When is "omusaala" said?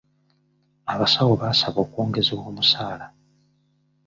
2.51-3.07